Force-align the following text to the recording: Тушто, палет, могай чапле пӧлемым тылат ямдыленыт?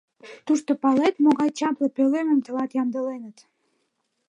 Тушто, 0.45 0.71
палет, 0.81 1.15
могай 1.23 1.49
чапле 1.57 1.87
пӧлемым 1.95 2.39
тылат 2.45 2.71
ямдыленыт? 2.81 3.37